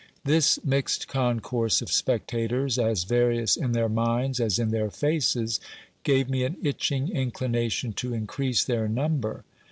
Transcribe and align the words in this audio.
This 0.23 0.57
mixed 0.65 1.07
concourse 1.07 1.79
of 1.79 1.91
spectators, 1.91 2.79
as 2.79 3.03
various 3.03 3.55
in 3.55 3.73
their 3.73 3.87
minds 3.87 4.39
as 4.39 4.57
in 4.57 4.71
their 4.71 4.89
faces, 4.89 5.59
gave 6.03 6.27
me 6.27 6.43
an 6.43 6.57
itching 6.63 7.09
inclination 7.09 7.93
to 7.93 8.11
increase 8.15 8.63
their 8.63 8.87
number. 8.87 9.43